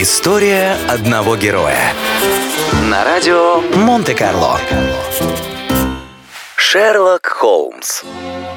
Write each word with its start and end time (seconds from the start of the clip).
История 0.00 0.76
одного 0.86 1.36
героя. 1.36 1.92
На 2.88 3.04
радио 3.04 3.60
Монте-Карло. 3.74 4.60
Шерлок 6.54 7.26
Холмс. 7.26 8.04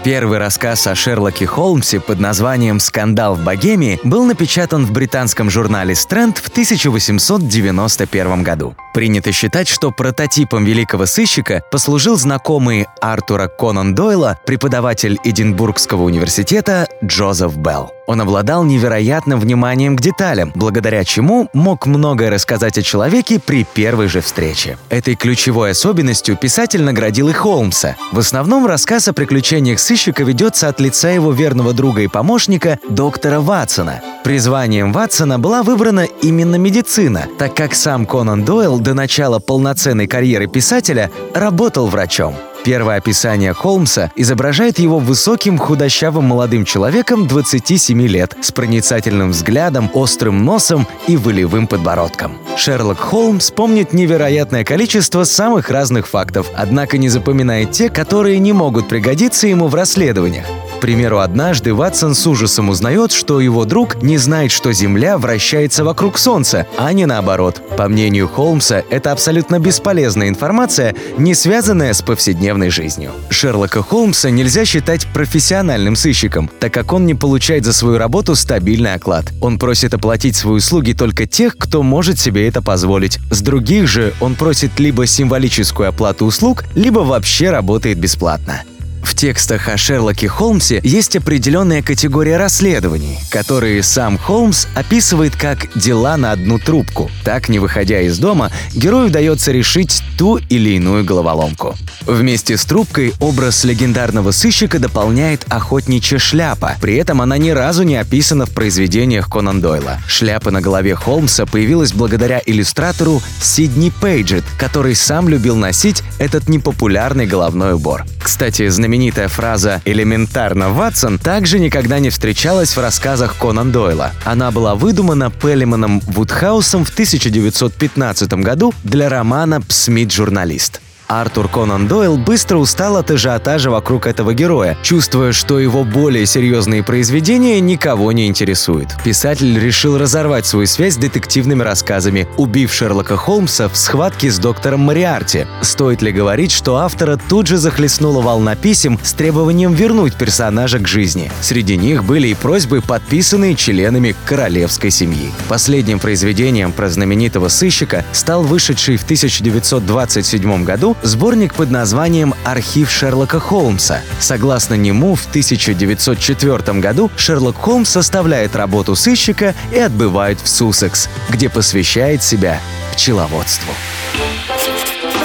Первый 0.03 0.37
рассказ 0.37 0.85
о 0.85 0.93
Шерлоке 0.93 1.47
Холмсе 1.47 1.99
под 1.99 2.19
названием 2.19 2.79
«Скандал 2.79 3.33
в 3.33 3.43
Богемии» 3.43 3.99
был 4.03 4.25
напечатан 4.25 4.85
в 4.85 4.91
британском 4.91 5.49
журнале 5.49 5.95
«Стрэнд» 5.95 6.37
в 6.37 6.49
1891 6.49 8.43
году. 8.43 8.75
Принято 8.93 9.31
считать, 9.31 9.67
что 9.67 9.89
прототипом 9.89 10.63
великого 10.63 11.07
сыщика 11.07 11.63
послужил 11.71 12.17
знакомый 12.17 12.85
Артура 13.01 13.47
Конан 13.47 13.95
Дойла, 13.95 14.37
преподаватель 14.45 15.17
Эдинбургского 15.23 16.03
университета 16.03 16.87
Джозеф 17.03 17.55
Белл. 17.57 17.91
Он 18.07 18.21
обладал 18.21 18.63
невероятным 18.63 19.39
вниманием 19.39 19.95
к 19.95 20.01
деталям, 20.01 20.51
благодаря 20.55 21.03
чему 21.03 21.49
мог 21.53 21.85
многое 21.85 22.29
рассказать 22.29 22.77
о 22.77 22.81
человеке 22.81 23.39
при 23.39 23.63
первой 23.63 24.07
же 24.07 24.21
встрече. 24.21 24.77
Этой 24.89 25.15
ключевой 25.15 25.71
особенностью 25.71 26.35
писатель 26.35 26.83
наградил 26.83 27.29
и 27.29 27.33
Холмса. 27.33 27.95
В 28.11 28.19
основном 28.19 28.65
рассказ 28.65 29.07
о 29.07 29.13
приключениях 29.13 29.79
сыщика 29.79 30.23
ведется 30.23 30.67
от 30.67 30.79
лица 30.79 31.09
его 31.09 31.31
верного 31.31 31.73
друга 31.73 32.01
и 32.01 32.07
помощника 32.07 32.79
доктора 32.89 33.39
Ватсона. 33.39 34.01
Призванием 34.23 34.93
Ватсона 34.93 35.39
была 35.39 35.63
выбрана 35.63 36.05
именно 36.21 36.55
медицина, 36.55 37.27
так 37.39 37.55
как 37.55 37.73
сам 37.73 38.05
Конан 38.05 38.43
Дойл 38.45 38.79
до 38.79 38.93
начала 38.93 39.39
полноценной 39.39 40.07
карьеры 40.07 40.47
писателя 40.47 41.09
работал 41.33 41.87
врачом. 41.87 42.35
Первое 42.63 42.97
описание 42.97 43.53
Холмса 43.53 44.11
изображает 44.15 44.77
его 44.77 44.99
высоким 44.99 45.57
худощавым 45.57 46.25
молодым 46.25 46.63
человеком 46.63 47.27
27 47.27 48.01
лет 48.03 48.35
с 48.41 48.51
проницательным 48.51 49.31
взглядом, 49.31 49.89
острым 49.93 50.45
носом 50.45 50.87
и 51.07 51.17
волевым 51.17 51.65
подбородком. 51.65 52.37
Шерлок 52.57 52.99
Холмс 52.99 53.49
помнит 53.49 53.93
невероятное 53.93 54.63
количество 54.63 55.23
самых 55.23 55.71
разных 55.71 56.07
фактов, 56.07 56.47
однако 56.55 56.99
не 56.99 57.09
запоминает 57.09 57.71
те, 57.71 57.89
которые 57.89 58.37
не 58.37 58.53
могут 58.53 58.87
пригодиться 58.87 59.47
ему 59.47 59.67
в 59.67 59.73
расследованиях. 59.73 60.45
Примеру, 60.81 61.19
однажды 61.19 61.75
Ватсон 61.75 62.15
с 62.15 62.25
ужасом 62.25 62.69
узнает, 62.69 63.11
что 63.11 63.39
его 63.39 63.65
друг 63.65 64.01
не 64.01 64.17
знает, 64.17 64.51
что 64.51 64.73
Земля 64.73 65.19
вращается 65.19 65.83
вокруг 65.83 66.17
Солнца, 66.17 66.65
а 66.75 66.91
не 66.91 67.05
наоборот. 67.05 67.61
По 67.77 67.87
мнению 67.87 68.27
Холмса, 68.27 68.81
это 68.89 69.11
абсолютно 69.11 69.59
бесполезная 69.59 70.27
информация, 70.27 70.95
не 71.19 71.35
связанная 71.35 71.93
с 71.93 72.01
повседневной 72.01 72.71
жизнью. 72.71 73.11
Шерлока 73.29 73.83
Холмса 73.83 74.31
нельзя 74.31 74.65
считать 74.65 75.05
профессиональным 75.13 75.95
сыщиком, 75.95 76.49
так 76.59 76.73
как 76.73 76.93
он 76.93 77.05
не 77.05 77.13
получает 77.13 77.63
за 77.63 77.73
свою 77.73 77.99
работу 77.99 78.35
стабильный 78.35 78.95
оклад. 78.95 79.25
Он 79.39 79.59
просит 79.59 79.93
оплатить 79.93 80.35
свои 80.35 80.55
услуги 80.55 80.93
только 80.93 81.27
тех, 81.27 81.57
кто 81.57 81.83
может 81.83 82.17
себе 82.19 82.47
это 82.47 82.63
позволить. 82.63 83.19
С 83.29 83.41
других 83.41 83.87
же 83.87 84.15
он 84.19 84.33
просит 84.33 84.79
либо 84.79 85.05
символическую 85.05 85.87
оплату 85.87 86.25
услуг, 86.25 86.63
либо 86.73 86.99
вообще 86.99 87.51
работает 87.51 87.99
бесплатно. 87.99 88.63
В 89.11 89.15
текстах 89.21 89.67
о 89.67 89.75
Шерлоке 89.75 90.29
Холмсе 90.29 90.79
есть 90.83 91.17
определенная 91.17 91.83
категория 91.83 92.37
расследований, 92.37 93.19
которые 93.29 93.83
сам 93.83 94.17
Холмс 94.17 94.67
описывает 94.73 95.35
как 95.35 95.67
«дела 95.77 96.15
на 96.15 96.31
одну 96.31 96.57
трубку». 96.57 97.11
Так, 97.25 97.49
не 97.49 97.59
выходя 97.59 97.99
из 97.99 98.17
дома, 98.17 98.51
герою 98.73 99.07
удается 99.07 99.51
решить 99.51 100.01
ту 100.17 100.37
или 100.37 100.77
иную 100.77 101.03
головоломку. 101.03 101.75
Вместе 102.07 102.57
с 102.57 102.63
трубкой 102.63 103.13
образ 103.19 103.65
легендарного 103.65 104.31
сыщика 104.31 104.79
дополняет 104.79 105.45
охотничья 105.49 106.17
шляпа. 106.17 106.77
При 106.81 106.95
этом 106.95 107.21
она 107.21 107.37
ни 107.37 107.49
разу 107.49 107.83
не 107.83 107.97
описана 107.97 108.45
в 108.45 108.51
произведениях 108.51 109.29
Конан 109.29 109.59
Дойла. 109.61 109.99
Шляпа 110.07 110.51
на 110.51 110.61
голове 110.61 110.95
Холмса 110.95 111.45
появилась 111.45 111.91
благодаря 111.91 112.41
иллюстратору 112.43 113.21
Сидни 113.41 113.91
Пейджет, 114.01 114.45
который 114.57 114.95
сам 114.95 115.27
любил 115.27 115.57
носить 115.57 116.01
этот 116.17 116.47
непопулярный 116.47 117.27
головной 117.27 117.73
убор. 117.73 118.05
Кстати, 118.23 118.69
знаменитая 119.01 119.29
фраза 119.29 119.81
«элементарно, 119.85 120.69
Ватсон» 120.69 121.17
также 121.17 121.57
никогда 121.57 121.97
не 121.97 122.11
встречалась 122.11 122.77
в 122.77 122.79
рассказах 122.79 123.35
Конан 123.35 123.71
Дойла. 123.71 124.11
Она 124.25 124.51
была 124.51 124.75
выдумана 124.75 125.31
Пеллиманом 125.31 126.01
Вудхаусом 126.01 126.85
в 126.85 126.91
1915 126.91 128.33
году 128.33 128.75
для 128.83 129.09
романа 129.09 129.59
«Псмит-журналист». 129.59 130.81
Артур 131.19 131.49
Конан 131.49 131.89
Дойл 131.89 132.17
быстро 132.17 132.57
устал 132.57 132.95
от 132.95 133.11
ажиотажа 133.11 133.69
вокруг 133.69 134.07
этого 134.07 134.33
героя, 134.33 134.77
чувствуя, 134.81 135.33
что 135.33 135.59
его 135.59 135.83
более 135.83 136.25
серьезные 136.25 136.83
произведения 136.83 137.59
никого 137.59 138.13
не 138.13 138.27
интересуют. 138.27 138.95
Писатель 139.03 139.59
решил 139.59 139.97
разорвать 139.97 140.45
свою 140.45 140.67
связь 140.67 140.93
с 140.93 140.97
детективными 140.97 141.63
рассказами, 141.63 142.29
убив 142.37 142.73
Шерлока 142.73 143.17
Холмса 143.17 143.67
в 143.67 143.75
схватке 143.75 144.31
с 144.31 144.39
доктором 144.39 144.81
Мариарти. 144.81 145.47
Стоит 145.61 146.01
ли 146.01 146.13
говорить, 146.13 146.53
что 146.53 146.77
автора 146.77 147.19
тут 147.27 147.47
же 147.47 147.57
захлестнула 147.57 148.21
волна 148.21 148.55
писем 148.55 148.97
с 149.03 149.11
требованием 149.11 149.73
вернуть 149.73 150.15
персонажа 150.15 150.79
к 150.79 150.87
жизни. 150.87 151.29
Среди 151.41 151.75
них 151.75 152.05
были 152.05 152.29
и 152.29 152.35
просьбы, 152.35 152.79
подписанные 152.81 153.55
членами 153.55 154.15
королевской 154.23 154.91
семьи. 154.91 155.29
Последним 155.49 155.99
произведением 155.99 156.71
про 156.71 156.89
знаменитого 156.89 157.49
сыщика 157.49 158.05
стал 158.13 158.43
вышедший 158.43 158.95
в 158.95 159.03
1927 159.03 160.63
году 160.63 160.95
сборник 161.01 161.53
под 161.53 161.71
названием 161.71 162.33
«Архив 162.43 162.89
Шерлока 162.89 163.39
Холмса». 163.39 164.01
Согласно 164.19 164.75
нему, 164.75 165.15
в 165.15 165.27
1904 165.27 166.79
году 166.79 167.11
Шерлок 167.15 167.57
Холмс 167.57 167.89
составляет 167.89 168.55
работу 168.55 168.95
сыщика 168.95 169.55
и 169.71 169.79
отбывает 169.79 170.39
в 170.41 170.47
Суссекс, 170.47 171.09
где 171.29 171.49
посвящает 171.49 172.23
себя 172.23 172.59
пчеловодству. 172.93 173.73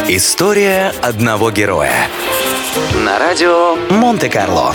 История 0.09 0.93
одного 1.03 1.51
героя. 1.51 2.09
На 2.95 3.19
радио 3.19 3.77
Монте-Карло. 3.91 4.75